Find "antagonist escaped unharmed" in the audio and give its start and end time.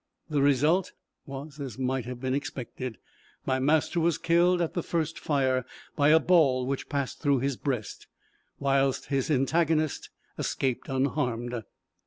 9.29-11.61